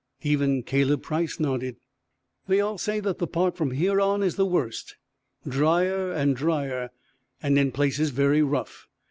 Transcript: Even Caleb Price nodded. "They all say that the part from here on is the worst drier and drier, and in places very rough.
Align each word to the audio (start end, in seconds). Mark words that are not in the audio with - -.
Even 0.23 0.63
Caleb 0.63 1.03
Price 1.03 1.39
nodded. 1.39 1.75
"They 2.47 2.59
all 2.59 2.79
say 2.79 2.99
that 3.01 3.19
the 3.19 3.27
part 3.27 3.55
from 3.55 3.69
here 3.69 4.01
on 4.01 4.23
is 4.23 4.35
the 4.35 4.47
worst 4.47 4.95
drier 5.47 6.11
and 6.11 6.35
drier, 6.35 6.89
and 7.43 7.59
in 7.59 7.71
places 7.71 8.09
very 8.09 8.41
rough. 8.41 8.87